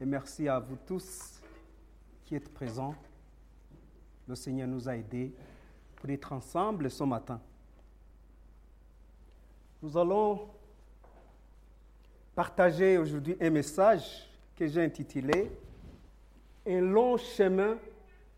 [0.00, 1.40] Et merci à vous tous
[2.24, 2.94] qui êtes présents.
[4.28, 5.34] Le Seigneur nous a aidés
[5.96, 7.40] pour être ensemble ce matin.
[9.82, 10.48] Nous allons
[12.34, 15.50] partager aujourd'hui un message que j'ai intitulé
[16.64, 17.76] Un long chemin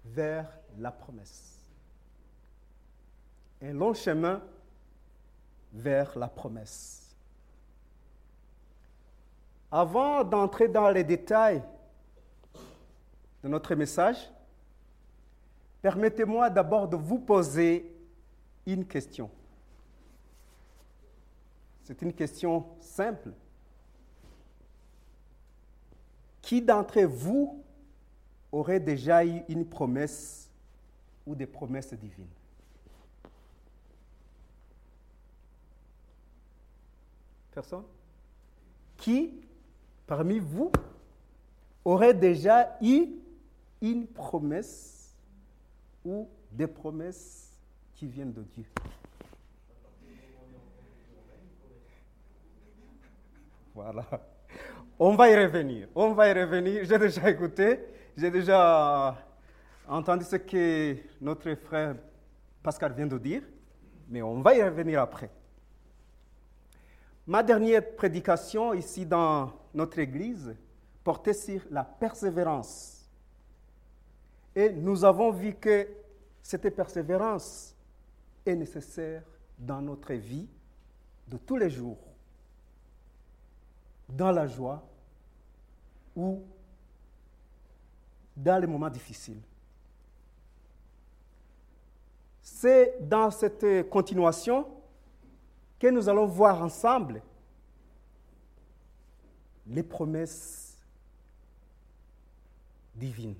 [0.04, 1.58] vers la promesse.
[3.60, 4.40] Un long chemin
[5.74, 7.09] vers la promesse.
[9.72, 11.62] Avant d'entrer dans les détails
[13.42, 14.16] de notre message,
[15.80, 17.94] permettez-moi d'abord de vous poser
[18.66, 19.30] une question.
[21.84, 23.32] C'est une question simple.
[26.42, 27.62] Qui d'entre vous
[28.50, 30.50] aurait déjà eu une promesse
[31.26, 32.26] ou des promesses divines?
[37.52, 37.84] Personne?
[38.96, 39.40] Qui,
[40.10, 40.72] parmi vous,
[41.84, 43.10] aurait déjà eu
[43.80, 45.16] une promesse
[46.04, 47.56] ou des promesses
[47.94, 48.64] qui viennent de Dieu?
[53.72, 54.04] Voilà.
[54.98, 55.86] On va y revenir.
[55.94, 56.84] On va y revenir.
[56.84, 57.78] J'ai déjà écouté.
[58.16, 59.16] J'ai déjà
[59.86, 61.94] entendu ce que notre frère
[62.64, 63.42] Pascal vient de dire.
[64.08, 65.30] Mais on va y revenir après.
[67.28, 70.54] Ma dernière prédication ici dans notre église
[71.04, 73.08] portait sur la persévérance.
[74.54, 75.88] Et nous avons vu que
[76.42, 77.74] cette persévérance
[78.44, 79.22] est nécessaire
[79.58, 80.48] dans notre vie
[81.28, 81.98] de tous les jours,
[84.08, 84.82] dans la joie
[86.16, 86.42] ou
[88.36, 89.40] dans les moments difficiles.
[92.42, 94.66] C'est dans cette continuation
[95.78, 97.22] que nous allons voir ensemble
[99.70, 100.76] les promesses
[102.94, 103.36] divines.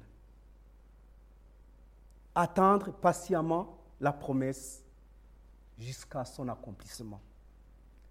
[2.34, 4.82] Attendre patiemment la promesse
[5.78, 7.20] jusqu'à son accomplissement.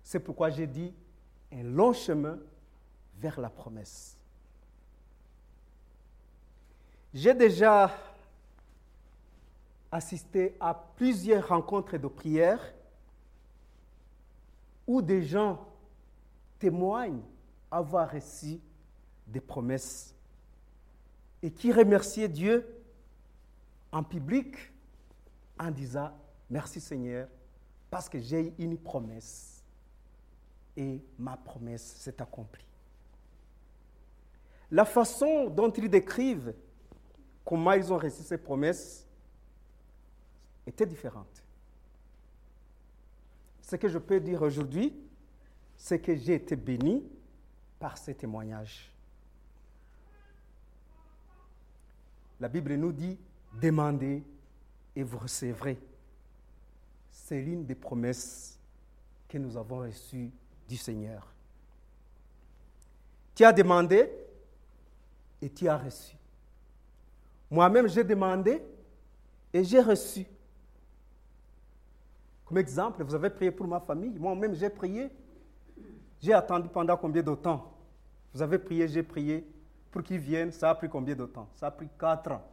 [0.03, 0.93] C'est pourquoi j'ai dit
[1.51, 2.37] un long chemin
[3.17, 4.17] vers la promesse.
[7.13, 7.91] J'ai déjà
[9.91, 12.61] assisté à plusieurs rencontres de prière
[14.85, 15.65] où des gens
[16.59, 17.21] témoignent
[17.71, 18.59] avoir reçu
[19.27, 20.15] des promesses
[21.41, 22.65] et qui remerciaient Dieu
[23.91, 24.55] en public
[25.59, 26.11] en disant
[26.49, 27.27] Merci Seigneur,
[27.91, 29.63] parce que j'ai une promesse
[30.75, 32.65] et ma promesse s'est accomplie.
[34.71, 36.53] La façon dont ils décrivent
[37.45, 39.05] comment ils ont reçu ces promesses
[40.65, 41.43] était différente.
[43.61, 44.93] Ce que je peux dire aujourd'hui,
[45.77, 47.03] c'est que j'ai été béni
[47.79, 48.91] par ces témoignages.
[52.39, 53.17] La Bible nous dit,
[53.61, 54.23] demandez
[54.95, 55.79] et vous recevrez.
[57.09, 58.57] C'est l'une des promesses
[59.27, 60.31] que nous avons reçues
[60.67, 61.27] du Seigneur.
[63.35, 64.09] Tu as demandé
[65.41, 66.15] et tu as reçu.
[67.49, 68.61] Moi-même, j'ai demandé
[69.53, 70.25] et j'ai reçu.
[72.45, 74.17] Comme exemple, vous avez prié pour ma famille.
[74.17, 75.09] Moi-même, j'ai prié.
[76.21, 77.73] J'ai attendu pendant combien de temps?
[78.33, 79.45] Vous avez prié, j'ai prié.
[79.91, 81.47] Pour qu'ils viennent, ça a pris combien de temps?
[81.55, 82.43] Ça a pris quatre ans.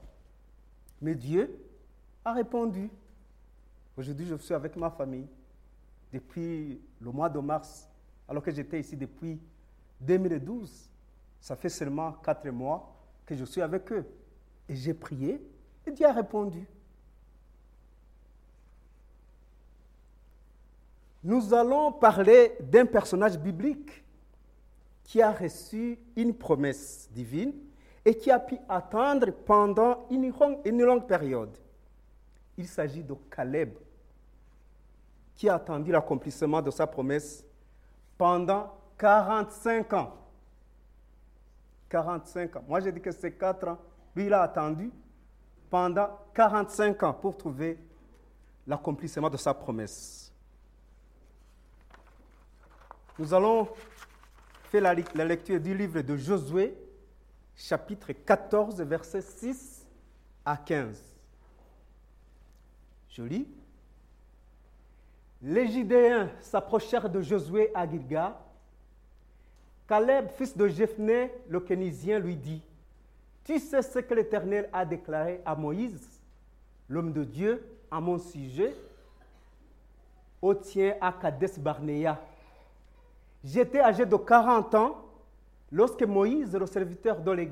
[1.00, 1.58] Mais Dieu
[2.24, 2.88] a répondu.
[3.96, 5.26] Aujourd'hui, je suis avec ma famille
[6.12, 7.88] depuis le mois de mars,
[8.28, 9.38] alors que j'étais ici depuis
[10.00, 10.90] 2012.
[11.40, 12.94] Ça fait seulement quatre mois
[13.26, 14.06] que je suis avec eux.
[14.68, 15.40] Et j'ai prié
[15.86, 16.66] et Dieu a répondu.
[21.26, 24.04] Nous allons parler d'un personnage biblique
[25.02, 27.52] qui a reçu une promesse divine
[28.04, 30.30] et qui a pu attendre pendant une
[30.84, 31.58] longue, période.
[32.56, 33.74] Il s'agit de Caleb,
[35.34, 37.44] qui a attendu l'accomplissement de sa promesse
[38.16, 40.14] pendant 45 ans.
[41.88, 42.64] 45 ans.
[42.68, 43.78] Moi, j'ai dit que c'est 4 ans.
[44.14, 44.92] Lui, il a attendu
[45.68, 47.80] pendant 45 ans pour trouver
[48.64, 50.25] l'accomplissement de sa promesse.
[53.18, 53.66] Nous allons
[54.64, 56.76] faire la, lecture du livre de Josué,
[57.54, 59.86] chapitre 14, versets 6
[60.44, 61.02] à 15.
[63.08, 63.48] Je lis.
[65.40, 68.34] Les Judéens s'approchèrent de Josué à Gilgal.
[69.88, 72.60] Caleb, fils de Jephné, le Kénisien, lui dit
[73.44, 76.20] Tu sais ce que l'Éternel a déclaré à Moïse,
[76.88, 78.74] l'homme de Dieu, à mon sujet
[80.42, 82.20] Au tien à Kades Barnea.
[83.46, 85.06] J'étais âgé de 40 ans
[85.72, 87.48] Lorsque Moïse, le serviteur de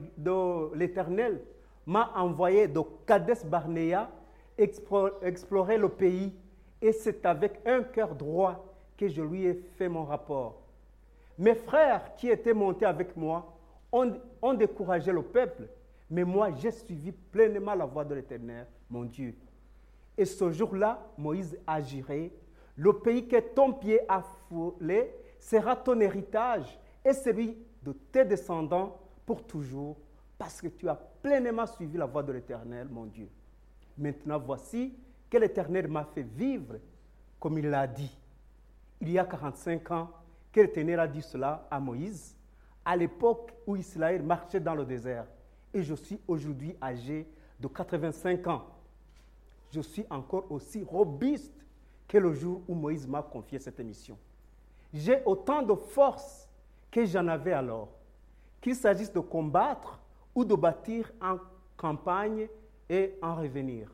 [0.75, 1.41] l'Éternel,
[1.85, 4.09] m'a envoyé de Kadesh Barnea
[4.57, 6.33] explorer le pays,
[6.81, 8.65] et c'est avec un cœur droit
[8.97, 10.63] que je lui ai fait mon rapport.
[11.37, 13.53] Mes frères qui étaient montés avec moi
[13.91, 15.65] ont, ont découragé le peuple,
[16.09, 19.35] mais moi j'ai suivi pleinement la voie de l'Éternel, mon Dieu.
[20.17, 22.31] Et ce jour-là, Moïse agirait.
[22.77, 25.13] Le pays que ton pied a foulé
[25.45, 29.99] sera ton héritage et celui de tes descendants pour toujours,
[30.39, 33.29] parce que tu as pleinement suivi la voie de l'Éternel, mon Dieu.
[33.99, 34.95] Maintenant, voici
[35.29, 36.77] que l'Éternel m'a fait vivre
[37.39, 38.19] comme il l'a dit.
[39.03, 40.11] Il y a 45 ans,
[40.51, 42.35] que l'Éternel a dit cela à Moïse,
[42.83, 45.27] à l'époque où Israël marchait dans le désert.
[45.75, 47.29] Et je suis aujourd'hui âgé
[47.61, 48.65] de 85 ans.
[49.71, 51.67] Je suis encore aussi robuste
[52.09, 54.17] que le jour où Moïse m'a confié cette mission.
[54.95, 56.49] J'ai autant de force
[56.89, 57.89] que j'en avais alors,
[58.61, 60.01] qu'il s'agisse de combattre
[60.33, 61.39] ou de bâtir en
[61.77, 62.49] campagne
[62.89, 63.93] et en revenir.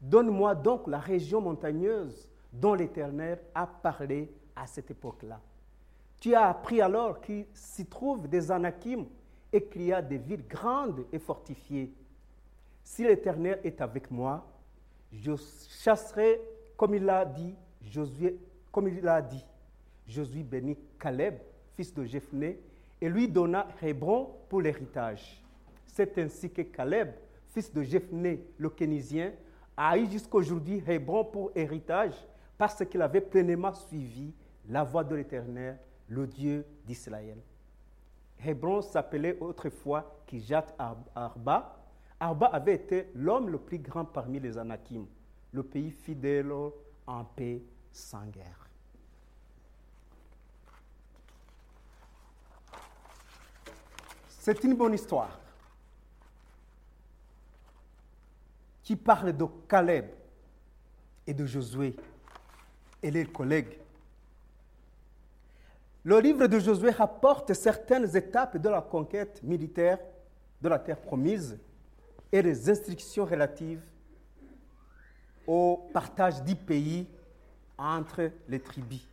[0.00, 5.40] Donne-moi donc la région montagneuse dont l'Éternel a parlé à cette époque-là.
[6.20, 9.06] Tu as appris alors qu'il s'y trouve des Anakim
[9.52, 11.94] et qu'il y a des villes grandes et fortifiées.
[12.82, 14.44] Si l'Éternel est avec moi,
[15.12, 16.42] je chasserai,
[16.76, 18.36] comme il l'a dit, Josué,
[18.72, 19.44] comme il l'a dit.
[20.10, 21.38] Josué bénit Caleb,
[21.76, 22.58] fils de Jephné,
[23.00, 25.42] et lui donna Hébron pour l'héritage.
[25.86, 27.12] C'est ainsi que Caleb,
[27.48, 29.32] fils de Jephné, le Kénisien,
[29.76, 32.14] a eu jusqu'aujourd'hui Hébron pour héritage
[32.58, 34.34] parce qu'il avait pleinement suivi
[34.68, 35.78] la voie de l'Éternel,
[36.08, 37.38] le Dieu d'Israël.
[38.44, 40.66] Hébron s'appelait autrefois Kijat
[41.14, 41.76] Arba.
[42.18, 45.06] Arba avait été l'homme le plus grand parmi les Anakim,
[45.52, 46.52] le pays fidèle
[47.06, 47.62] en paix
[47.92, 48.69] sans guerre.
[54.40, 55.38] C'est une bonne histoire
[58.82, 60.06] qui parle de Caleb
[61.26, 61.94] et de Josué
[63.02, 63.76] et les collègues.
[66.04, 69.98] Le livre de Josué rapporte certaines étapes de la conquête militaire
[70.62, 71.58] de la terre promise
[72.32, 73.82] et les instructions relatives
[75.46, 77.06] au partage du pays
[77.76, 79.06] entre les tribus.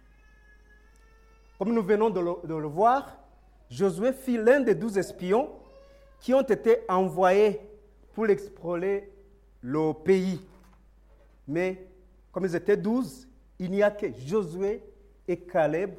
[1.60, 3.27] Comme nous venons de le, de le voir,
[3.70, 5.50] Josué fit l'un des douze espions
[6.20, 7.60] qui ont été envoyés
[8.14, 9.12] pour explorer
[9.62, 10.42] le pays.
[11.48, 11.88] Mais
[12.32, 13.28] comme ils étaient douze,
[13.60, 14.84] il n'y a que Josué
[15.28, 15.96] et Caleb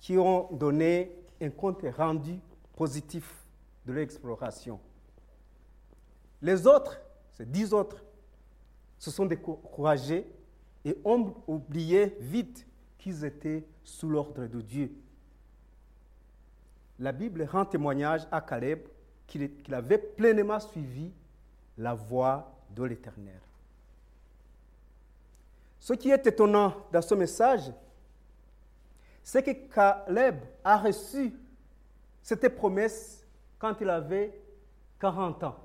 [0.00, 2.38] qui ont donné un compte rendu
[2.74, 3.44] positif
[3.84, 4.78] de l'exploration.
[6.40, 7.00] Les autres,
[7.32, 8.02] ces dix autres,
[8.98, 10.26] se sont découragés
[10.84, 12.66] et ont oublié vite
[12.98, 14.90] qu'ils étaient sous l'ordre de Dieu
[16.98, 18.80] la Bible rend témoignage à Caleb
[19.26, 21.12] qu'il avait pleinement suivi
[21.76, 23.40] la voie de l'Éternel.
[25.80, 27.72] Ce qui est étonnant dans ce message,
[29.22, 31.34] c'est que Caleb a reçu
[32.22, 33.24] cette promesse
[33.58, 34.38] quand il avait
[34.98, 35.56] 40 ans.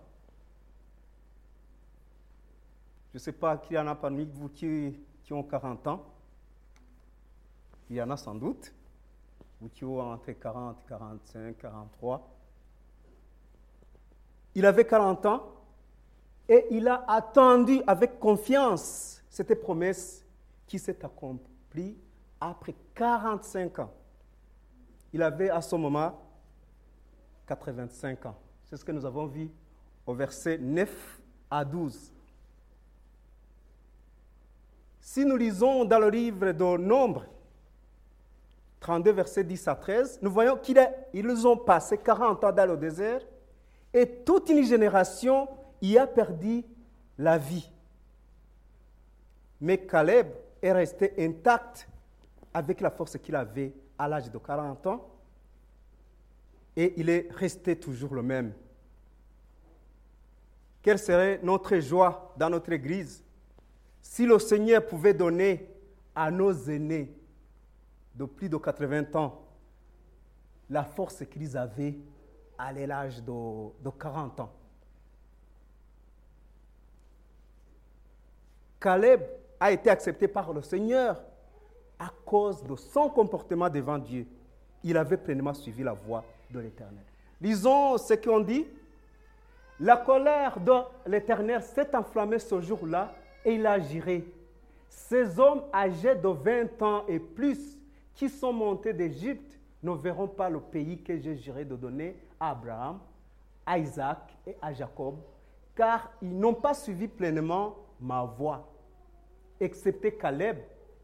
[3.11, 6.05] Je ne sais pas qu'il y en a parmi vous qui, qui ont 40 ans.
[7.89, 8.73] Il y en a sans doute
[9.61, 12.29] ou qui entre 40, 45, 43.
[14.55, 15.43] Il avait 40 ans
[16.49, 20.25] et il a attendu avec confiance cette promesse
[20.67, 21.97] qui s'est accomplie
[22.39, 23.93] après 45 ans.
[25.13, 26.19] Il avait à ce moment
[27.47, 28.35] 85 ans.
[28.65, 29.49] C'est ce que nous avons vu
[30.05, 32.11] au verset 9 à 12.
[34.99, 37.25] Si nous lisons dans le livre de Nombre,
[38.81, 43.21] 32, versets 10 à 13, nous voyons qu'ils ont passé 40 ans dans le désert
[43.93, 45.47] et toute une génération
[45.81, 46.63] y a perdu
[47.17, 47.71] la vie.
[49.61, 50.27] Mais Caleb
[50.61, 51.87] est resté intact
[52.51, 55.07] avec la force qu'il avait à l'âge de 40 ans
[56.75, 58.51] et il est resté toujours le même.
[60.81, 63.23] Quelle serait notre joie dans notre Église
[64.01, 65.69] si le Seigneur pouvait donner
[66.15, 67.20] à nos aînés
[68.15, 69.41] de plus de 80 ans
[70.69, 71.95] la force qu'ils avaient
[72.57, 74.51] à l'âge de, 40 ans.
[78.79, 79.21] Caleb
[79.59, 81.21] a été accepté par le Seigneur
[81.99, 84.25] à cause de son comportement devant Dieu.
[84.83, 87.03] Il avait pleinement suivi la voie de l'Éternel.
[87.39, 88.65] Lisons ce qu'on dit.
[89.79, 90.73] La colère de
[91.07, 93.13] l'Éternel s'est enflammée ce jour-là
[93.43, 94.31] et il a giré.
[94.87, 97.77] Ces hommes âgés de 20 ans et plus
[98.15, 102.51] qui sont montés d'Égypte ne verront pas le pays que j'ai juré de donner à
[102.51, 102.99] Abraham,
[103.65, 105.15] à Isaac et à Jacob,
[105.75, 108.67] car ils n'ont pas suivi pleinement ma voie,
[109.59, 110.57] excepté Caleb,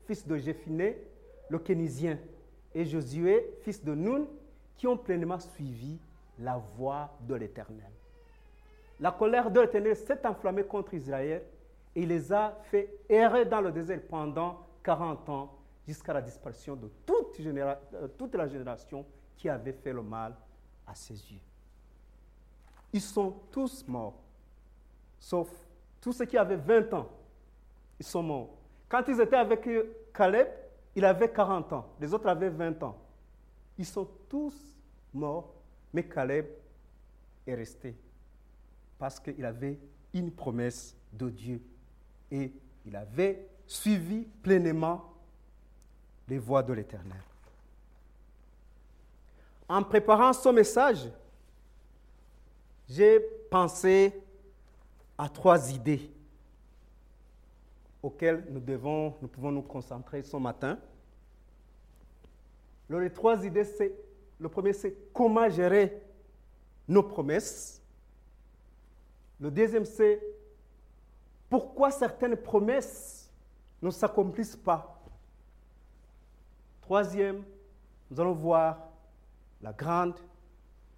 [0.06, 0.98] fils de Jéphiné,
[1.50, 2.18] le Kénisien,
[2.74, 4.28] et Josué, fils de Nun,
[4.76, 6.00] qui ont pleinement suivi
[6.40, 7.92] la voie de l'Éternel.
[9.00, 11.44] La colère de l'Éternel s'est enflammée contre Israël
[11.96, 15.57] et les a fait errer dans le désert pendant 40 ans
[15.88, 20.36] jusqu'à la disparition de toute, euh, toute la génération qui avait fait le mal
[20.86, 21.42] à ses yeux.
[22.92, 24.22] Ils sont tous morts,
[25.20, 25.50] sauf
[26.02, 27.10] tous ceux qui avaient 20 ans.
[28.00, 28.58] Ils sont morts.
[28.90, 29.68] Quand ils étaient avec
[30.14, 30.48] Caleb,
[30.96, 32.98] il avait 40 ans, les autres avaient 20 ans.
[33.78, 34.56] Ils sont tous
[35.14, 35.54] morts,
[35.94, 36.48] mais Caleb
[37.46, 37.96] est resté
[38.98, 39.80] parce qu'il avait
[40.14, 41.62] une promesse de Dieu
[42.32, 42.52] et
[42.86, 45.17] il avait suivi pleinement
[46.28, 47.22] les voies de l'Éternel.
[49.70, 51.10] En préparant ce message,
[52.90, 53.20] j'ai
[53.50, 54.14] pensé
[55.18, 56.10] à trois idées
[58.02, 60.78] auxquelles nous, devons, nous pouvons nous concentrer ce matin.
[62.90, 63.94] les trois idées, c'est
[64.40, 66.02] le premier, c'est comment gérer
[66.88, 67.82] nos promesses.
[69.40, 70.22] Le deuxième, c'est
[71.50, 73.30] pourquoi certaines promesses
[73.82, 74.97] ne s'accomplissent pas.
[76.88, 77.44] Troisième,
[78.10, 78.78] nous allons voir
[79.62, 80.18] la grande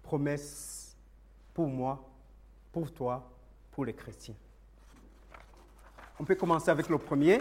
[0.04, 0.96] promesse
[1.52, 2.08] pour moi,
[2.70, 3.28] pour toi,
[3.72, 4.36] pour les chrétiens.
[6.20, 7.40] On peut commencer avec le premier.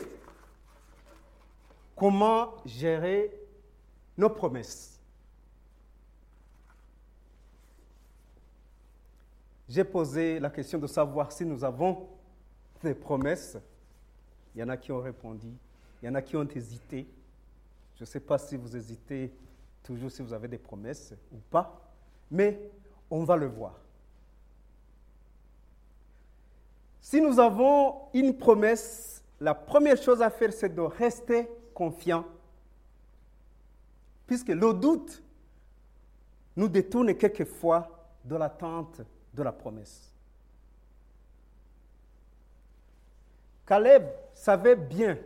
[1.95, 3.39] Comment gérer
[4.17, 4.99] nos promesses?
[9.67, 12.09] J'ai posé la question de savoir si nous avons
[12.81, 13.59] des promesses.
[14.55, 15.53] Il y en a qui ont répondu,
[16.01, 17.05] il y en a qui ont hésité.
[17.99, 19.29] Je ne sais pas si vous hésitez
[19.83, 21.81] toujours si vous avez des promesses ou pas,
[22.31, 22.57] mais
[23.11, 23.77] on va le voir.
[27.01, 32.23] Si nous avons une promesse, la première chose à faire, c'est de rester confiant,
[34.25, 35.21] puisque le doute
[36.55, 39.01] nous détourne quelquefois de l'attente
[39.33, 40.09] de la promesse.
[43.65, 45.17] Caleb savait bien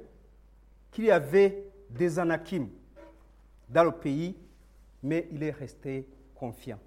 [0.91, 2.69] qu'il y avait des anakim
[3.69, 4.35] dans le pays,
[5.01, 6.79] mais il est resté confiant.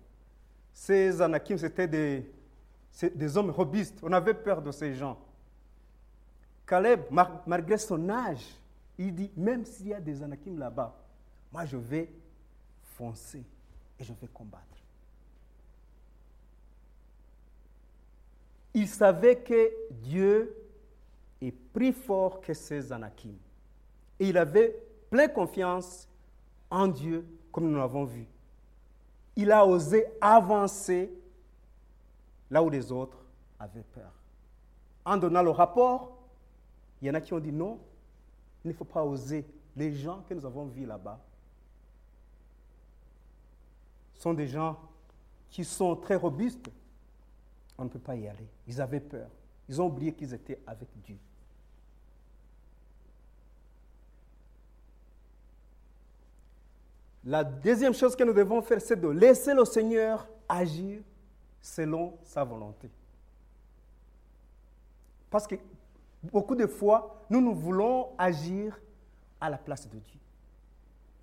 [0.72, 3.98] Ces anakim, c'était des, hommes robustes.
[4.02, 5.18] On avait peur de ces gens.
[6.66, 7.02] Caleb,
[7.46, 8.44] malgré son âge,
[8.98, 10.94] il dit, même s'il y a des anakim là-bas,
[11.52, 12.10] moi je vais
[12.82, 13.44] foncer
[13.98, 14.76] et je vais combattre.
[18.76, 20.54] il savait que Dieu
[21.40, 23.34] est plus fort que ces anakim.
[24.20, 24.78] Il avait
[25.16, 26.06] pleine confiance
[26.70, 28.26] en Dieu, comme nous l'avons vu.
[29.34, 31.10] Il a osé avancer
[32.50, 33.16] là où les autres
[33.58, 34.12] avaient peur.
[35.06, 36.18] En donnant le rapport,
[37.00, 37.78] il y en a qui ont dit non,
[38.62, 39.46] il ne faut pas oser.
[39.74, 41.18] Les gens que nous avons vus là-bas
[44.18, 44.78] sont des gens
[45.48, 46.70] qui sont très robustes,
[47.78, 48.48] on ne peut pas y aller.
[48.66, 49.28] Ils avaient peur.
[49.68, 51.16] Ils ont oublié qu'ils étaient avec Dieu.
[57.26, 61.02] La deuxième chose que nous devons faire, c'est de laisser le Seigneur agir
[61.60, 62.88] selon sa volonté.
[65.28, 65.56] Parce que
[66.22, 68.78] beaucoup de fois, nous, nous voulons agir
[69.40, 70.20] à la place de Dieu.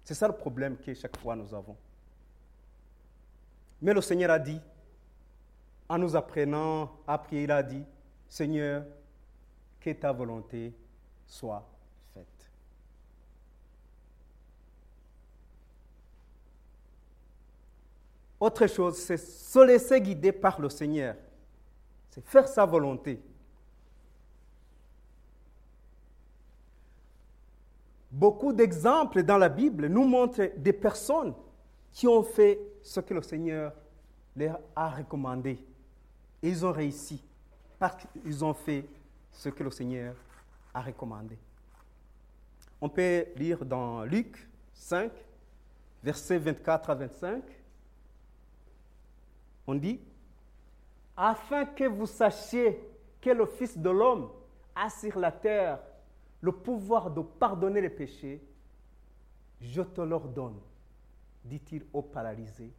[0.04, 1.78] C'est ça le problème que chaque fois nous avons.
[3.82, 4.60] Mais le Seigneur a dit,
[5.88, 7.84] en nous apprenant à prier, il a dit,
[8.28, 8.84] Seigneur,
[9.80, 10.74] que ta volonté
[11.26, 11.66] soit
[12.14, 12.28] faite.
[18.44, 21.16] Autre chose, c'est se laisser guider par le Seigneur.
[22.10, 23.18] C'est faire sa volonté.
[28.12, 31.34] Beaucoup d'exemples dans la Bible nous montrent des personnes
[31.94, 33.72] qui ont fait ce que le Seigneur
[34.36, 35.58] leur a recommandé.
[36.42, 37.24] Et ils ont réussi
[37.80, 38.86] parce qu'ils ont fait
[39.32, 40.16] ce que le Seigneur
[40.74, 41.38] a recommandé.
[42.82, 45.14] On peut lire dans Luc 5,
[46.04, 47.62] versets 24 à 25.
[49.65, 50.00] On dit,
[51.15, 52.79] afin que vous sachiez
[53.22, 54.29] que le Fils de l'homme
[54.75, 55.79] a sur la terre
[56.41, 58.41] le pouvoir de pardonner les péchés,
[59.62, 60.60] je te l'ordonne,
[61.46, 62.72] dit-il au paralysé,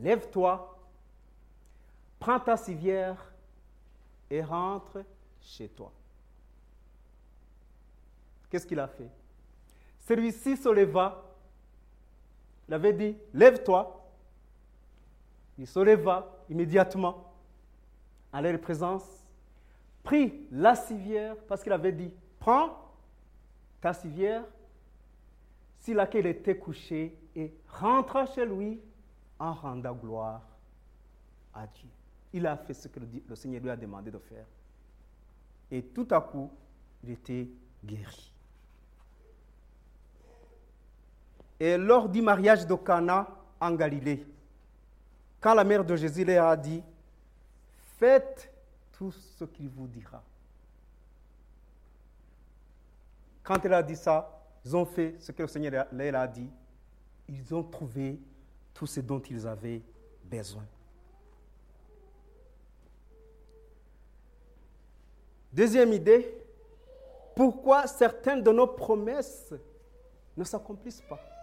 [0.00, 0.78] lève-toi,
[2.18, 3.32] prends ta civière
[4.30, 5.04] et rentre
[5.40, 5.92] chez toi.
[8.48, 9.10] Qu'est-ce qu'il a fait?
[10.00, 11.22] Celui-ci se leva,
[12.68, 14.00] Il avait dit, lève-toi.
[15.58, 17.32] Il se leva immédiatement
[18.32, 19.04] à leur présence,
[20.02, 22.76] prit la civière, parce qu'il avait dit, prends
[23.80, 24.44] ta civière,
[25.80, 28.80] sur laquelle était couché, et rentra chez lui
[29.38, 30.42] en rendant gloire
[31.52, 31.88] à Dieu.
[32.32, 34.46] Il a fait ce que le Seigneur lui a demandé de faire.
[35.70, 36.50] Et tout à coup,
[37.02, 37.48] il était
[37.84, 38.32] guéri.
[41.60, 43.28] Et lors du mariage de Cana
[43.60, 44.26] en Galilée,
[45.44, 46.82] quand la mère de Jésus leur a dit,
[47.98, 48.50] faites
[48.92, 50.22] tout ce qu'il vous dira.
[53.42, 56.48] Quand elle a dit ça, ils ont fait ce que le Seigneur leur a dit.
[57.28, 58.18] Ils ont trouvé
[58.72, 59.82] tout ce dont ils avaient
[60.24, 60.64] besoin.
[65.52, 66.42] Deuxième idée,
[67.36, 69.52] pourquoi certaines de nos promesses
[70.38, 71.33] ne s'accomplissent pas?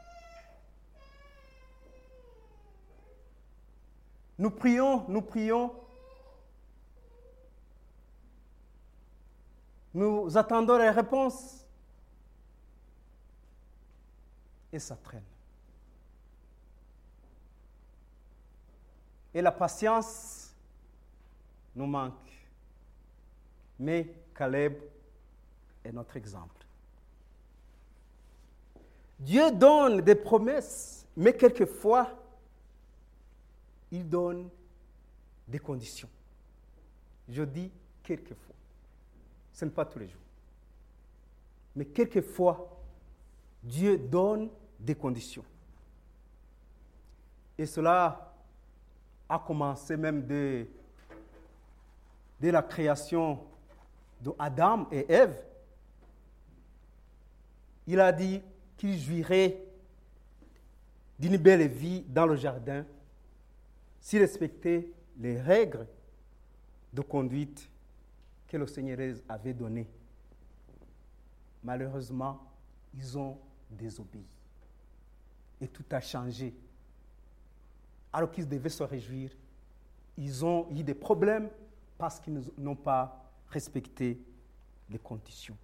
[4.42, 5.72] Nous prions, nous prions.
[9.94, 11.64] Nous attendons les réponses.
[14.74, 15.22] Et ça traîne.
[19.32, 20.56] Et la patience
[21.76, 22.16] nous manque.
[23.78, 24.74] Mais Caleb
[25.84, 26.66] est notre exemple.
[29.20, 32.10] Dieu donne des promesses, mais quelquefois,
[33.92, 34.50] il donne
[35.48, 36.10] des conditions.
[37.28, 37.72] Je dis
[38.04, 38.56] quelquefois.
[39.54, 40.22] Ce n'est pas tous les jours.
[41.76, 42.82] Mais quelquefois,
[43.64, 45.44] Dieu donne des conditions.
[47.58, 48.34] Et cela
[49.30, 50.68] a commencé même dès,
[52.42, 53.40] la création
[54.20, 55.42] de Adam et Ève.
[57.88, 58.42] Il a dit
[58.78, 59.64] qu'il jouirait
[61.20, 62.84] d'une belle vie dans le jardin
[64.02, 65.88] s'ils respectaient les règles
[66.92, 67.70] de conduite
[68.48, 68.98] que le Seigneur
[69.30, 69.88] avait données.
[71.64, 72.42] Malheureusement,
[72.94, 73.38] ils ont
[73.70, 74.26] désobéi.
[75.62, 76.54] Et tout a changé.
[78.12, 79.32] Alors qu'ils devaient se réjouir,
[80.18, 81.50] ils ont eu des problèmes
[81.98, 84.20] parce qu'ils n'ont pas respecté
[84.90, 85.56] les conditions.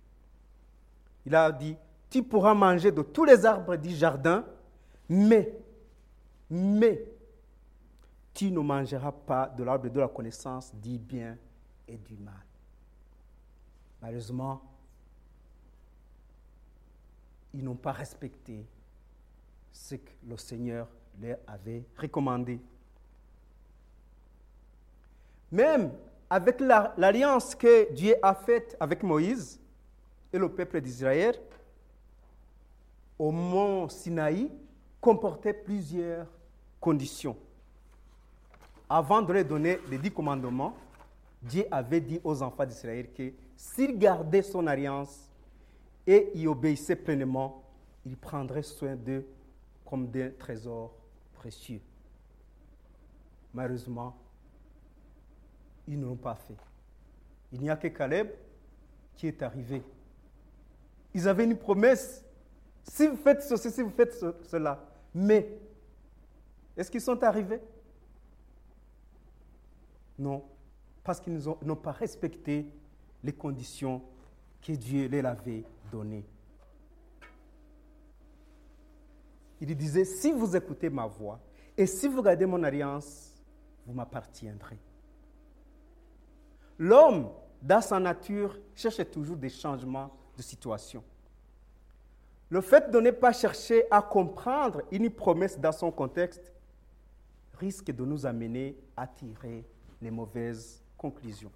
[1.26, 1.76] Il a dit,
[2.10, 4.46] tu pourras manger de tous les arbres du jardin,
[5.10, 5.52] mais,
[6.50, 7.04] mais,
[8.38, 11.36] tu ne mangeras pas de l'arbre de la connaissance du bien
[11.88, 12.36] et du mal.
[14.00, 14.62] Malheureusement,
[17.52, 18.64] ils n'ont pas respecté
[19.74, 20.88] ce que le Seigneur
[21.20, 22.62] leur avait recommandé.
[25.52, 25.92] Même
[26.30, 29.60] avec l'alliance que Dieu a faite avec Moïse
[30.32, 31.34] et le peuple d'Israël,
[33.18, 34.52] au mont Sinaï
[35.02, 36.28] comportait plusieurs
[36.80, 37.36] conditions
[38.90, 40.76] avant de leur donner les dix commandements,
[41.42, 45.30] Dieu avait dit aux enfants d'Israël que s'ils gardaient son alliance
[46.06, 47.64] et y obéissaient pleinement,
[48.06, 49.28] il prendrait soin d'eux
[49.86, 50.94] comme d'un trésor
[51.34, 51.82] précieux.
[53.54, 54.18] Malheureusement,
[55.88, 56.56] ils ne l'ont pas fait.
[57.52, 58.30] Il n'y a que Caleb
[59.16, 59.82] qui est arrivé.
[61.14, 62.24] Ils avaient une promesse.
[62.84, 64.86] Si vous faites ceci, si vous faites cela.
[65.14, 65.58] Mais,
[66.76, 67.62] est-ce qu'ils sont arrivés?
[70.18, 70.44] Non,
[71.04, 72.66] parce qu'ils n'ont pas respecté
[73.24, 74.02] les conditions
[74.62, 76.26] que Dieu leur avait données.
[79.60, 81.40] Il disait, si vous écoutez ma voix
[81.78, 83.34] et si vous gardez mon alliance,
[83.86, 84.78] vous m'appartiendrez.
[86.78, 87.30] L'homme,
[87.62, 91.04] dans sa nature, cherche toujours des changements de situation.
[92.50, 96.52] Le fait de ne pas chercher à comprendre une promesse dans son contexte
[97.56, 99.66] risque de nous amener à tirer
[100.02, 101.52] les mauvaises conclusions.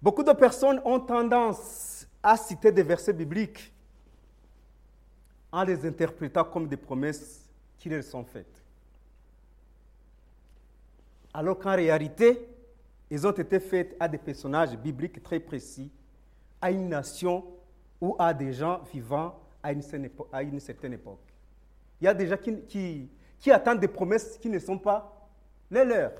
[0.00, 3.72] Beaucoup de personnes ont tendance à citer des versets bibliques
[5.50, 8.62] en les interprétant comme des promesses qui leur sont faites.
[11.32, 12.48] Alors qu'en réalité,
[13.10, 15.90] ils ont été faites à des personnages bibliques très précis,
[16.60, 17.44] à une nation
[18.00, 21.20] ou à des gens vivant à une, certaine époque.
[22.00, 22.36] Il y a des gens
[22.68, 23.08] qui
[23.46, 25.14] attendent des promesses qui ne sont pas
[25.70, 26.12] les leurs.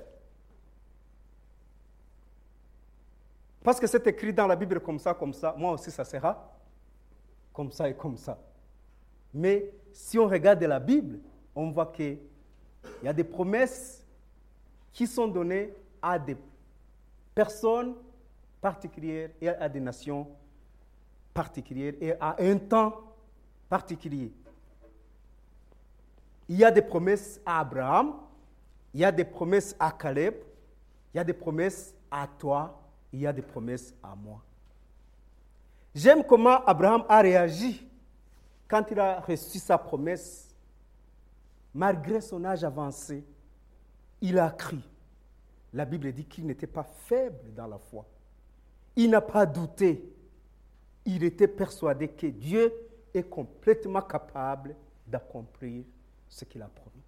[3.63, 6.55] Parce que c'est écrit dans la Bible comme ça, comme ça, moi aussi ça sera
[7.53, 8.39] comme ça et comme ça.
[9.33, 11.19] Mais si on regarde la Bible,
[11.53, 12.19] on voit qu'il
[13.03, 14.05] y a des promesses
[14.93, 16.37] qui sont données à des
[17.35, 17.95] personnes
[18.61, 20.27] particulières et à des nations
[21.33, 23.01] particulières et à un temps
[23.67, 24.31] particulier.
[26.49, 28.15] Il y a des promesses à Abraham,
[28.91, 30.33] il y a des promesses à Caleb,
[31.13, 32.81] il y a des promesses à toi,
[33.13, 34.41] il y a des promesses à moi.
[35.93, 37.87] J'aime comment Abraham a réagi
[38.67, 40.47] quand il a reçu sa promesse.
[41.71, 43.23] Malgré son âge avancé,
[44.19, 44.79] il a cru.
[45.71, 48.07] La Bible dit qu'il n'était pas faible dans la foi.
[48.95, 50.03] Il n'a pas douté.
[51.05, 52.73] Il était persuadé que Dieu
[53.13, 55.85] est complètement capable d'accomplir
[56.29, 57.03] ce qu'il a promis.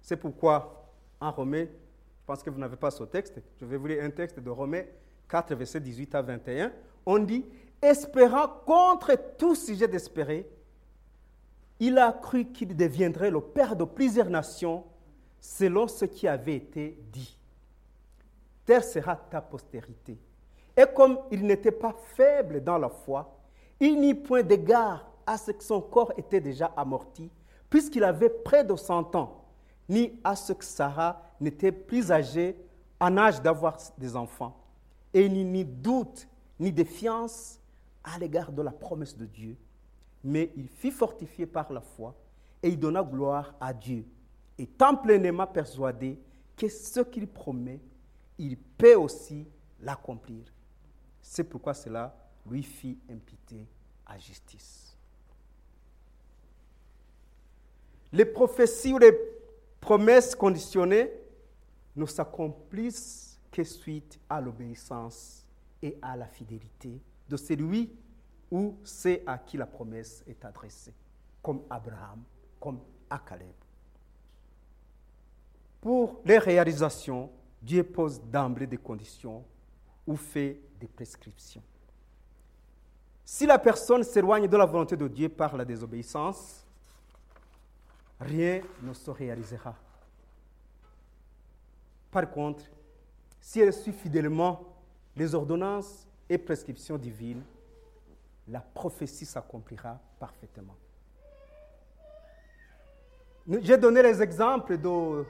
[0.00, 3.86] C'est pourquoi, en Romains, je pense que vous n'avez pas ce texte, je vais vous
[3.86, 4.84] lire un texte de Romains
[5.28, 6.72] 4, versets 18 à 21.
[7.06, 7.44] On dit
[7.80, 10.48] Espérant contre tout sujet d'espérer,
[11.80, 14.84] il a cru qu'il deviendrait le père de plusieurs nations
[15.40, 17.38] selon ce qui avait été dit.
[18.64, 20.18] Terre sera ta postérité.
[20.76, 23.38] Et comme il n'était pas faible dans la foi,
[23.80, 27.30] il n'y point d'égard à ce que son corps était déjà amorti,
[27.70, 29.44] puisqu'il avait près de 100 ans,
[29.88, 32.56] ni à ce que Sarah n'était plus âgée
[33.00, 34.56] en âge d'avoir des enfants,
[35.14, 36.28] et ni, ni doute,
[36.58, 37.60] ni défiance
[38.04, 39.56] à l'égard de la promesse de Dieu.
[40.24, 42.14] Mais il fut fortifié par la foi,
[42.62, 44.04] et il donna gloire à Dieu,
[44.58, 46.18] étant pleinement persuadé
[46.56, 47.80] que ce qu'il promet,
[48.36, 49.46] il peut aussi
[49.80, 50.44] l'accomplir.
[51.20, 53.66] C'est pourquoi cela lui fit imputer
[54.06, 54.87] à justice.
[58.12, 59.12] Les prophéties ou les
[59.80, 61.10] promesses conditionnées
[61.96, 65.44] ne s'accomplissent que suite à l'obéissance
[65.82, 67.90] et à la fidélité de celui
[68.50, 70.94] ou c'est à qui la promesse est adressée,
[71.42, 72.22] comme Abraham,
[72.58, 73.52] comme à Caleb.
[75.80, 79.44] Pour les réalisations, Dieu pose d'emblée des conditions
[80.06, 81.62] ou fait des prescriptions.
[83.24, 86.66] Si la personne s'éloigne de la volonté de Dieu par la désobéissance,
[88.20, 89.74] rien ne se réalisera.
[92.10, 92.64] Par contre,
[93.40, 94.60] si elle suit fidèlement
[95.16, 97.42] les ordonnances et prescriptions divines,
[98.48, 100.74] la prophétie s'accomplira parfaitement.
[103.62, 105.24] J'ai donné les exemples de,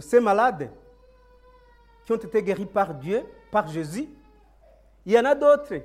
[0.00, 0.70] ces malades
[2.04, 4.08] qui ont été guéris par Dieu, par Jésus.
[5.04, 5.82] Il y en a d'autres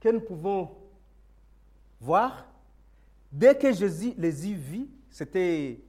[0.00, 0.70] que nous pouvons
[2.00, 2.46] voir.
[3.30, 5.80] Dès que Jésus les eut vus, c'était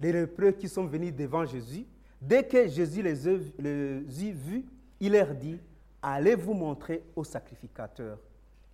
[0.00, 1.86] les lépreux qui sont venus devant Jésus.
[2.20, 4.64] Dès que Jésus les, eut vus,
[4.98, 5.60] il leur dit,
[6.02, 8.18] allez vous montrer au sacrificateur.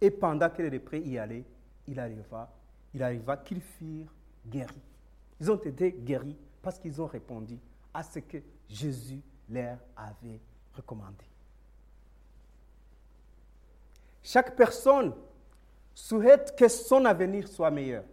[0.01, 1.45] Et pendant que les lépreux y allaient,
[1.87, 2.51] il arriva,
[2.95, 4.13] il arriva qu'ils furent
[4.47, 4.81] guéris.
[5.41, 7.59] Ils ont été guéris parce qu'ils ont répondu
[7.93, 9.21] à ce que Jésus
[9.51, 10.41] leur avait
[10.75, 11.25] recommandé.
[14.23, 15.13] Chaque personne
[15.95, 18.05] souhaite que son avenir soit meilleur.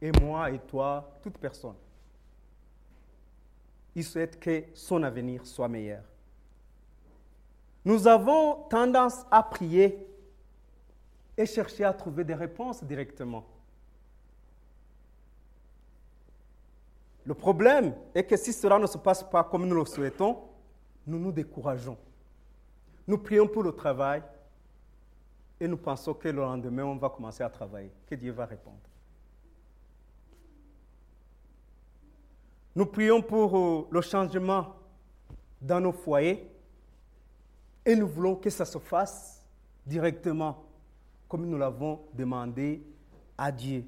[0.00, 1.76] Et moi et toi, toute personne.
[3.94, 6.02] Il souhaite que son avenir soit meilleur.
[7.84, 10.06] Nous avons tendance à prier
[11.36, 13.44] et chercher à trouver des réponses directement.
[17.24, 20.38] Le problème est que si cela ne se passe pas comme nous le souhaitons,
[21.06, 21.96] nous nous décourageons.
[23.06, 24.22] Nous prions pour le travail
[25.60, 28.76] et nous pensons que le lendemain, on va commencer à travailler, que Dieu va répondre.
[32.74, 34.74] Nous prions pour euh, le changement
[35.60, 36.50] dans nos foyers
[37.84, 39.44] et nous voulons que ça se fasse
[39.86, 40.64] directement,
[41.28, 42.82] comme nous l'avons demandé
[43.38, 43.84] à Dieu.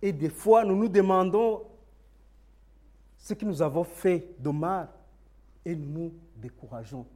[0.00, 1.62] Et des fois, nous nous demandons
[3.18, 4.88] ce que nous avons fait de mal
[5.64, 7.06] et nous nous décourageons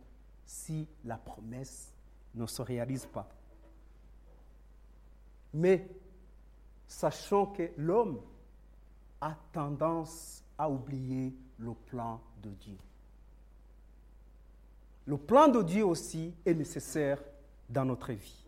[0.45, 1.93] si la promesse
[2.35, 3.29] ne se réalise pas.
[5.53, 5.89] Mais
[6.87, 8.21] sachant que l'homme
[9.21, 12.79] a tendance à oublier le plan de Dieu.
[15.07, 17.23] Le plan de Dieu aussi est nécessaire
[17.69, 18.45] dans notre vie.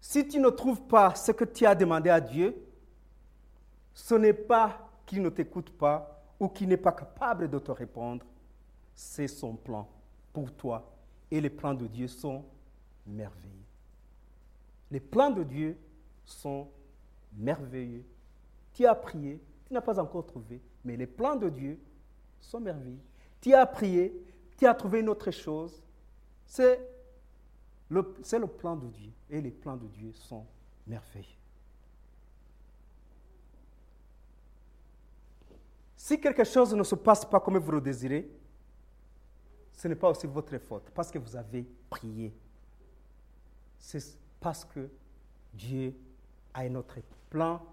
[0.00, 2.56] Si tu ne trouves pas ce que tu as demandé à Dieu,
[3.94, 8.24] ce n'est pas qu'il ne t'écoute pas ou qu'il n'est pas capable de te répondre,
[8.94, 9.88] c'est son plan
[10.32, 10.90] pour toi.
[11.30, 12.44] Et les plans de Dieu sont
[13.06, 13.48] merveilleux.
[14.90, 15.76] Les plans de Dieu
[16.24, 16.68] sont
[17.32, 18.04] merveilleux.
[18.72, 21.78] Tu as prié, tu n'as pas encore trouvé, mais les plans de Dieu
[22.40, 23.02] sont merveilleux.
[23.40, 24.12] Tu as prié,
[24.56, 25.82] tu as trouvé une autre chose.
[26.46, 26.80] C'est
[27.88, 28.02] le,
[28.46, 29.12] plan de Dieu.
[29.30, 30.46] Et les plans de Dieu sont
[30.86, 31.26] merveilleux.
[35.96, 38.30] Si quelque chose ne se passe pas comme vous le désirez,
[39.78, 42.34] ce n'est pas aussi votre faute, parce que vous avez prié.
[43.78, 44.90] C'est parce que
[45.54, 45.94] Dieu
[46.52, 46.96] a un autre
[47.30, 47.64] plan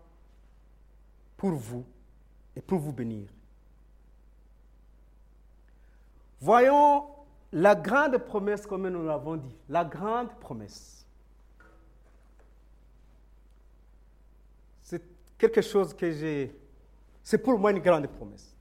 [1.35, 1.83] pour vous
[2.55, 3.27] et pour vous bénir.
[6.39, 7.07] Voyons
[7.51, 11.07] la grande promesse, comme nous l'avons dit, la grande promesse.
[14.83, 15.01] C'est
[15.39, 16.55] quelque chose que j'ai...
[17.23, 18.55] C'est pour moi une grande promesse.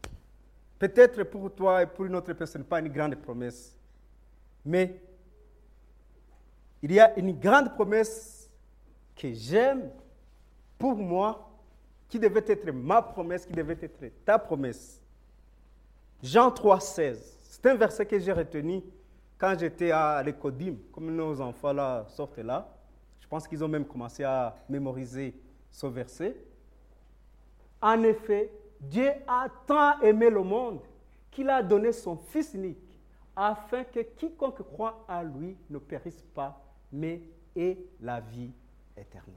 [0.79, 3.77] Peut-être pour toi et pour une autre personne, pas une grande promesse.
[4.65, 5.01] Mais
[6.83, 8.51] il y a une grande promesse
[9.17, 9.91] que j'aime
[10.79, 11.51] pour moi,
[12.09, 15.01] qui devait être ma promesse, qui devait être ta promesse.
[16.23, 17.39] Jean 3, 16.
[17.43, 18.83] C'est un verset que j'ai retenu
[19.39, 22.69] quand j'étais à l'écodim, comme nos enfants là sortent là.
[23.21, 25.35] Je pense qu'ils ont même commencé à mémoriser
[25.71, 26.37] ce verset.
[27.81, 28.51] En effet,
[28.89, 30.81] Dieu a tant aimé le monde
[31.31, 32.79] qu'il a donné son Fils unique,
[33.37, 37.21] afin que quiconque croit à lui ne périsse pas, mais
[37.57, 38.53] ait la vie
[38.97, 39.35] éternelle.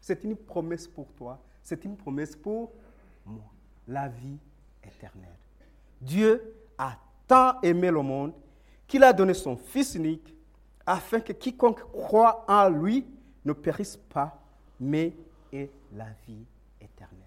[0.00, 2.72] C'est une promesse pour toi, c'est une promesse pour
[3.24, 3.44] moi,
[3.86, 4.38] la vie
[4.82, 5.28] éternelle.
[6.00, 6.96] Dieu a
[7.28, 8.32] tant aimé le monde
[8.88, 10.34] qu'il a donné son Fils unique,
[10.84, 13.06] afin que quiconque croit en lui
[13.44, 14.36] ne périsse pas,
[14.80, 15.12] mais
[15.52, 16.44] ait la vie
[16.80, 17.19] éternelle.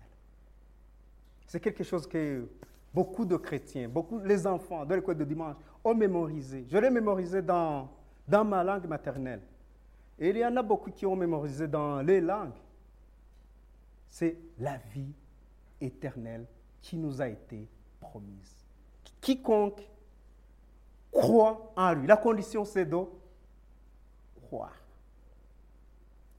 [1.53, 2.49] C'est quelque chose que
[2.91, 6.65] beaucoup de chrétiens, beaucoup les enfants de l'école de dimanche ont mémorisé.
[6.67, 7.91] Je l'ai mémorisé dans,
[8.27, 9.43] dans ma langue maternelle.
[10.17, 12.57] Et il y en a beaucoup qui ont mémorisé dans les langues.
[14.09, 15.13] C'est la vie
[15.79, 16.47] éternelle
[16.81, 17.67] qui nous a été
[17.99, 18.65] promise.
[19.21, 19.87] Quiconque
[21.11, 22.97] croit en lui, la condition c'est de
[24.47, 24.73] croire.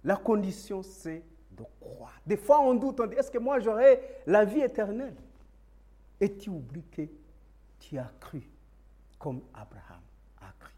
[0.02, 1.22] La condition c'est
[1.56, 2.20] de croire.
[2.26, 5.16] Des fois, on doute, on dit, est-ce que moi j'aurai la vie éternelle?
[6.20, 7.02] Et tu oublies que
[7.78, 8.42] tu as cru
[9.18, 10.00] comme Abraham
[10.40, 10.74] a cru?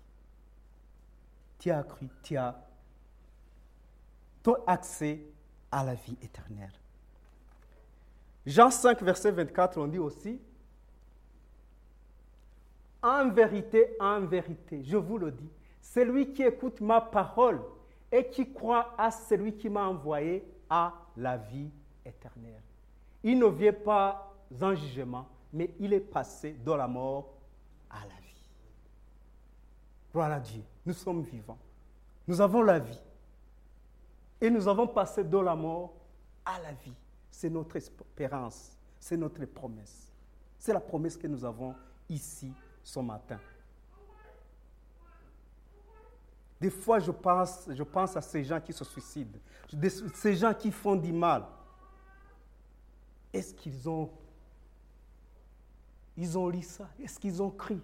[1.59, 2.63] Tu as cru, tu as
[4.67, 5.21] accès
[5.71, 6.73] à la vie éternelle.
[8.45, 10.41] Jean 5, verset 24, on dit aussi,
[13.03, 17.61] en vérité, en vérité, je vous le dis, celui qui écoute ma parole
[18.13, 21.71] et qui croit à celui qui m'a envoyé à la vie
[22.05, 22.63] éternelle.
[23.23, 27.33] Il ne vient pas en jugement, mais il est passé de la mort
[27.91, 28.51] à la vie.
[30.13, 30.63] Gloire à Dieu.
[30.85, 31.59] Nous sommes vivants.
[32.27, 33.01] Nous avons la vie.
[34.41, 35.95] Et nous avons passé de la mort
[36.45, 36.95] à la vie.
[37.31, 38.77] C'est notre espérance.
[38.99, 40.13] C'est notre promesse.
[40.59, 41.75] C'est la promesse que nous avons
[42.09, 42.53] ici
[42.83, 43.39] ce matin.
[46.61, 49.39] Des fois, je pense, à ces gens qui se suicident,
[50.15, 51.45] ces gens qui font du mal.
[53.33, 54.11] Est-ce qu'ils ont,
[56.17, 56.89] ils ont lu ça?
[56.99, 57.83] Est-ce qu'ils ont crié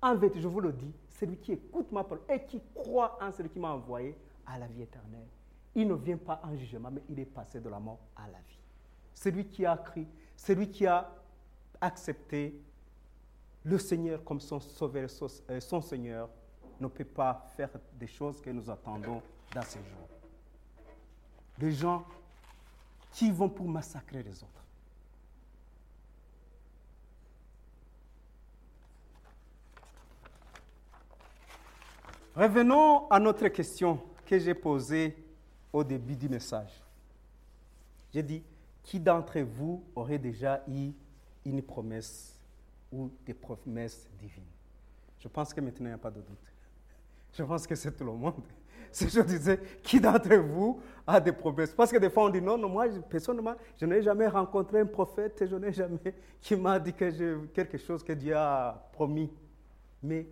[0.00, 3.30] En fait, je vous le dis, celui qui écoute ma parole et qui croit en
[3.30, 4.16] celui qui m'a envoyé
[4.46, 5.26] à la vie éternelle,
[5.74, 8.38] il ne vient pas en jugement, mais il est passé de la mort à la
[8.38, 8.58] vie.
[9.14, 11.12] Celui qui a crié, celui qui a
[11.80, 12.58] accepté
[13.64, 16.30] le Seigneur comme son sauveur, son Seigneur,
[16.80, 19.22] ne peut pas faire des choses que nous attendons
[19.54, 20.08] dans ces jours.
[21.58, 22.04] Des gens
[23.12, 24.64] qui vont pour massacrer les autres.
[32.36, 35.16] Revenons à notre question que j'ai posée
[35.72, 36.70] au début du message.
[38.14, 38.44] J'ai dit,
[38.84, 40.92] qui d'entre vous aurait déjà eu
[41.44, 42.38] une promesse
[42.92, 44.44] ou des promesses divines?
[45.18, 46.52] Je pense que maintenant il n'y a pas de doute.
[47.32, 48.42] Je pense que c'est tout le monde.
[48.90, 52.40] Si je disais, qui d'entre vous a des promesses Parce que des fois on dit,
[52.40, 56.78] non, non, moi, personnellement, je n'ai jamais rencontré un prophète, je n'ai jamais qui m'a
[56.78, 59.30] dit que j'ai quelque chose que Dieu a promis.
[60.02, 60.26] Mais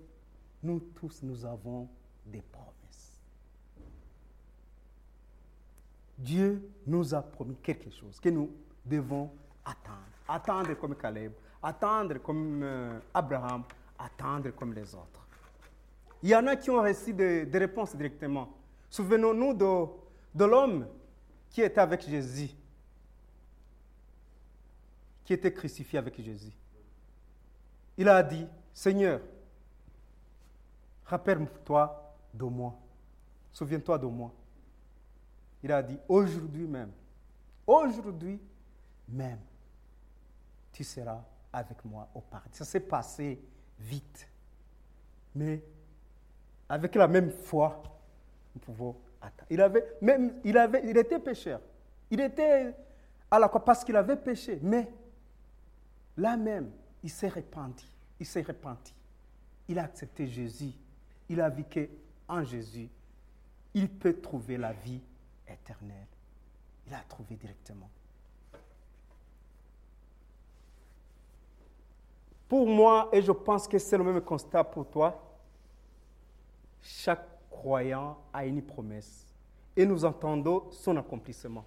[0.63, 1.89] nous tous, nous avons
[2.25, 3.21] des promesses.
[6.17, 8.51] Dieu nous a promis quelque chose que nous
[8.85, 9.31] devons
[9.65, 10.01] attendre.
[10.29, 11.33] Attendre comme Caleb,
[11.63, 13.65] attendre comme euh, Abraham,
[13.99, 15.26] attendre comme les autres.
[16.27, 18.49] Il y en a qui ont reçu des, réponses directement.
[18.91, 19.87] Souvenons-nous de,
[20.35, 20.89] de l'homme
[21.49, 22.51] qui était avec Jésus,
[25.25, 26.51] qui était crucifié avec Jésus.
[27.97, 29.21] Il a dit, Seigneur,
[31.05, 32.77] rappelle-toi de moi,
[33.53, 34.35] souviens-toi de moi.
[35.63, 36.91] Il a dit, aujourd'hui même,
[37.65, 38.41] aujourd'hui
[39.09, 39.39] même,
[40.73, 42.59] tu seras avec moi au paradis.
[42.59, 43.41] Ça s'est passé
[43.79, 44.29] vite.
[45.33, 45.63] Mais
[46.69, 47.83] avec la même foi,
[48.55, 49.47] nous pouvons attendre.
[49.51, 51.61] Il, avait, même, il, avait, il était pécheur.
[52.11, 52.75] Il était
[53.31, 54.59] à la croix parce qu'il avait péché.
[54.63, 54.89] Mais
[56.17, 56.71] là même,
[57.03, 57.87] il s'est repenti.
[58.19, 58.95] Il s'est repenti.
[59.69, 60.73] il a accepté Jésus,
[61.29, 61.91] il a vécu
[62.29, 62.89] en Jésus,
[63.75, 65.03] il peut trouver la vie
[65.47, 66.07] éternelle.
[66.87, 67.91] Il a trouvé directement.
[72.49, 75.26] Pour moi, et je pense que c'est le même constat pour toi,
[76.87, 79.27] chaque croyant a une promesse
[79.77, 81.65] et nous entendons son accomplissement.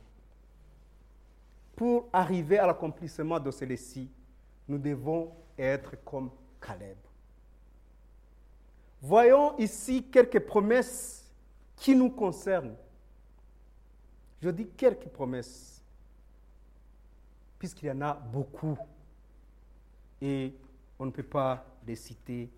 [1.76, 4.10] Pour arriver à l'accomplissement de celui-ci,
[4.68, 6.98] nous devons être comme Caleb.
[9.02, 11.26] Voyons ici quelques promesses
[11.76, 12.76] qui nous concernent.
[14.42, 15.82] Je dis quelques promesses,
[17.58, 18.78] puisqu'il y en a beaucoup.
[20.22, 20.54] Et
[20.98, 22.50] on ne peut pas les citer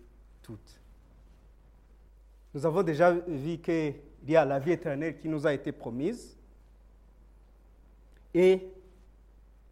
[0.42, 0.81] toutes.
[2.54, 3.94] Nous avons déjà vu qu'il
[4.26, 6.36] y a la vie éternelle qui nous a été promise.
[8.34, 8.72] Et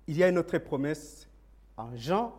[0.07, 1.29] il y a une autre promesse
[1.77, 2.35] en Jean.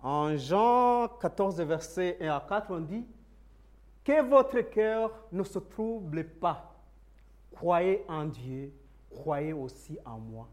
[0.00, 3.04] En Jean 14, verset 1 à 4, on dit
[4.04, 6.74] Que votre cœur ne se trouble pas.
[7.52, 8.72] Croyez en Dieu,
[9.10, 10.48] croyez aussi en moi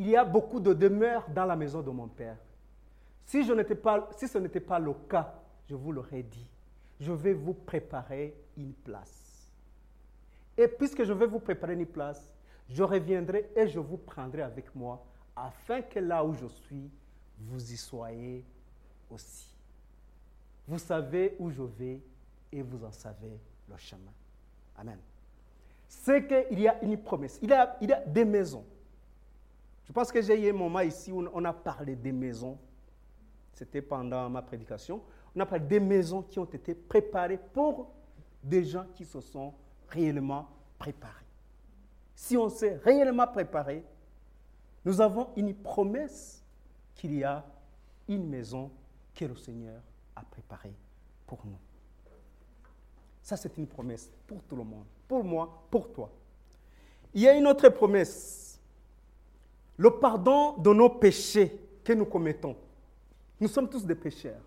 [0.00, 2.38] il y a beaucoup de demeures dans la maison de mon Père.
[3.26, 5.34] Si, si ce n'était pas le cas,
[5.70, 6.46] je vous l'aurais dit.
[6.98, 9.48] Je vais vous préparer une place.
[10.58, 12.28] Et puisque je vais vous préparer une place,
[12.68, 15.04] je reviendrai et je vous prendrai avec moi,
[15.36, 16.90] afin que là où je suis,
[17.38, 18.44] vous y soyez
[19.08, 19.48] aussi.
[20.66, 22.02] Vous savez où je vais
[22.52, 24.12] et vous en savez le chemin.
[24.76, 24.98] Amen.
[25.88, 27.38] C'est qu'il y a une promesse.
[27.42, 28.64] Il y a, il des maisons.
[29.84, 32.58] Je pense que j'ai eu un moment ici où on a parlé des maisons.
[33.60, 35.02] C'était pendant ma prédication.
[35.36, 37.90] On a parlé des maisons qui ont été préparées pour
[38.42, 39.52] des gens qui se sont
[39.88, 41.26] réellement préparés.
[42.14, 43.84] Si on s'est réellement préparé,
[44.82, 46.42] nous avons une promesse
[46.94, 47.44] qu'il y a
[48.08, 48.70] une maison
[49.14, 49.82] que le Seigneur
[50.16, 50.72] a préparée
[51.26, 51.58] pour nous.
[53.22, 56.10] Ça, c'est une promesse pour tout le monde, pour moi, pour toi.
[57.12, 58.58] Il y a une autre promesse
[59.76, 62.56] le pardon de nos péchés que nous commettons.
[63.40, 64.42] Nous sommes tous des pécheurs.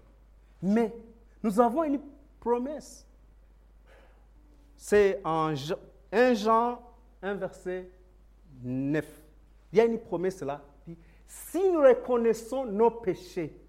[0.62, 0.94] Mais
[1.42, 2.00] nous avons une
[2.40, 3.06] promesse.
[4.78, 5.54] C'est en
[6.12, 6.80] 1 Jean
[7.22, 7.90] 1 verset
[8.62, 9.06] 9.
[9.72, 10.62] Il y a une promesse là.
[11.26, 13.60] Si nous reconnaissons nos péchés,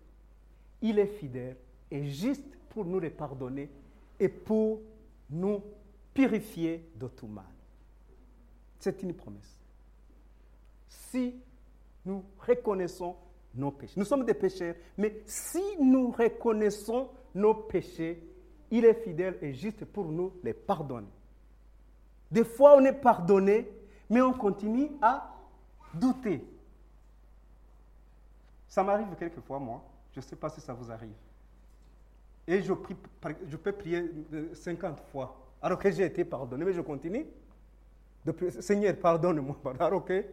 [0.82, 1.56] il est fidèle
[1.90, 3.70] et juste pour nous les pardonner
[4.20, 4.80] et pour
[5.30, 5.62] nous
[6.12, 7.44] purifier de tout mal.
[8.78, 9.58] C'est une promesse.
[10.88, 11.34] Si
[12.04, 13.16] nous reconnaissons
[13.54, 13.94] nos péchés.
[13.96, 18.22] Nous sommes des pécheurs, mais si nous reconnaissons nos péchés,
[18.70, 21.08] il est fidèle et juste pour nous les pardonner.
[22.30, 23.68] Des fois, on est pardonné,
[24.10, 25.34] mais on continue à
[25.92, 26.44] douter.
[28.66, 29.84] Ça m'arrive quelquefois, moi.
[30.12, 31.14] Je ne sais pas si ça vous arrive.
[32.46, 32.96] Et je, prie,
[33.48, 34.10] je peux prier
[34.52, 37.26] 50 fois, alors que j'ai été pardonné, mais je continue.
[38.60, 39.56] Seigneur, pardonne-moi.
[39.78, 40.24] Alors que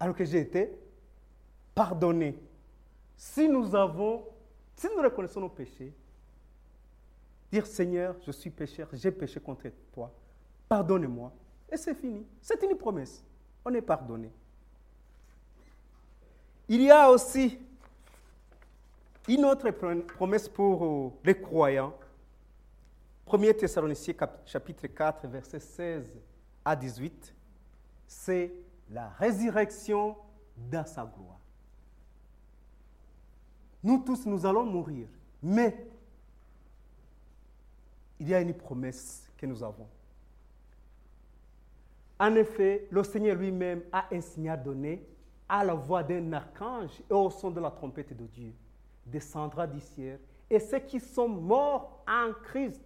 [0.00, 0.70] alors que j'ai été
[1.74, 2.38] pardonné.
[3.16, 4.24] Si nous avons,
[4.76, 5.92] si nous reconnaissons nos péchés,
[7.50, 10.10] dire Seigneur, je suis pécheur, j'ai péché contre toi,
[10.68, 11.32] pardonne-moi,
[11.70, 12.24] et c'est fini.
[12.40, 13.24] C'est une promesse.
[13.64, 14.30] On est pardonné.
[16.68, 17.58] Il y a aussi
[19.28, 21.94] une autre promesse pour euh, les croyants.
[23.30, 26.04] 1 Thessaloniciens chapitre 4, verset 16
[26.64, 27.34] à 18,
[28.06, 28.52] c'est
[28.90, 30.16] la résurrection
[30.56, 31.40] dans sa gloire.
[33.84, 35.06] Nous tous, nous allons mourir,
[35.42, 35.86] mais
[38.18, 39.86] il y a une promesse que nous avons.
[42.18, 45.06] En effet, le Seigneur lui-même a un à donner
[45.46, 48.54] à la voix d'un archange et au son de la trompette de Dieu,
[49.04, 50.18] descendra du ciel,
[50.48, 52.80] et ceux qui sont morts en Christ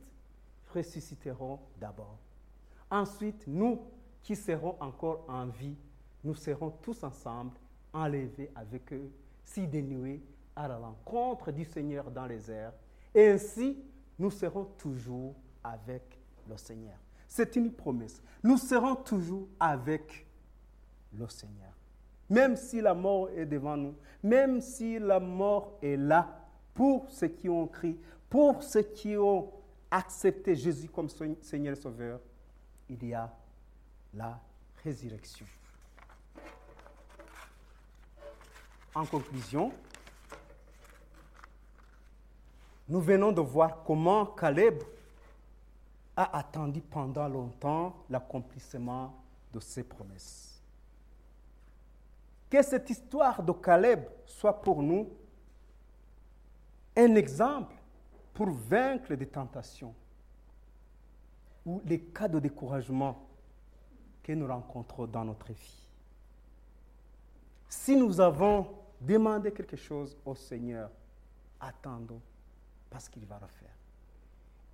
[0.75, 2.19] ressusciteront d'abord.
[2.91, 3.83] Ensuite, nous
[4.21, 5.77] qui serons encore en vie,
[6.25, 7.57] nous serons tous ensemble
[7.93, 9.13] enlevés avec eux,
[9.45, 10.21] si dénués
[10.59, 12.73] à la rencontre du Seigneur dans les airs.
[13.15, 13.79] Et ainsi,
[14.19, 16.97] nous serons toujours avec le Seigneur.
[17.29, 18.21] C'est une promesse.
[18.43, 20.27] Nous serons toujours avec
[21.13, 21.73] le Seigneur.
[22.29, 26.45] Même si la mort est devant nous, même si la mort est là,
[26.75, 27.99] pour ceux qui ont crié,
[28.29, 29.53] pour ceux qui ont
[29.91, 32.21] accepté Jésus comme Seigneur et Sauveur,
[32.89, 33.33] il y a
[34.13, 34.41] la
[34.83, 35.47] résurrection.
[38.95, 39.73] En conclusion,
[42.89, 44.83] nous venons de voir comment Caleb
[46.17, 49.15] a attendu pendant longtemps l'accomplissement
[49.53, 50.61] de ses promesses.
[52.51, 55.11] Que cette histoire de Caleb soit pour nous
[56.97, 57.75] un exemple
[58.33, 59.95] pour vaincre des tentations
[61.67, 63.27] ou les cas de découragement
[64.23, 65.85] que nous rencontrons dans notre vie.
[67.69, 68.67] Si nous avons
[69.01, 70.91] demandé quelque chose au Seigneur,
[71.61, 72.21] attendons
[72.91, 73.69] parce qu'il va le faire.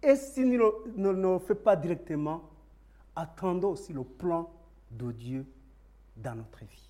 [0.02, 2.42] Et s'il ne le fait pas directement,
[3.16, 4.50] attendons aussi le plan
[4.90, 5.46] de Dieu
[6.16, 6.88] dans notre vie.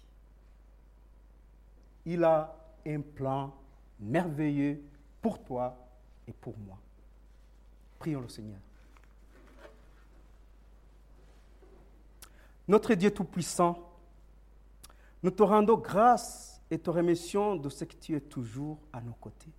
[2.07, 2.55] Il a
[2.87, 3.55] un plan
[4.01, 4.83] merveilleux
[5.23, 5.77] pour toi
[6.27, 6.77] et pour moi.
[7.99, 8.59] Prions le Seigneur.
[12.67, 13.79] Notre Dieu Tout-Puissant,
[15.23, 19.13] nous te rendons grâce et te remercions de ce que tu es toujours à nos
[19.13, 19.53] côtés.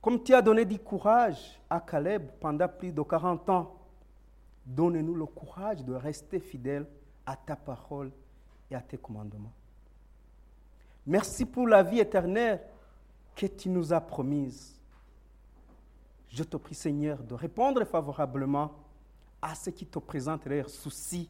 [0.00, 3.76] Comme tu as donné du courage à Caleb pendant plus de 40 ans,
[4.64, 6.86] donne-nous le courage de rester fidèle
[7.26, 8.10] à ta parole
[8.70, 9.52] et à tes commandements.
[11.06, 12.62] Merci pour la vie éternelle
[13.34, 14.80] que tu nous as promise.
[16.28, 18.72] Je te prie, Seigneur, de répondre favorablement
[19.42, 21.28] à ceux qui te présentent leurs soucis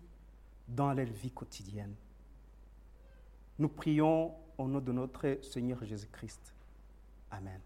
[0.69, 1.95] dans leur vie quotidienne.
[3.59, 6.55] Nous prions au nom de notre Seigneur Jésus-Christ.
[7.31, 7.61] Amen.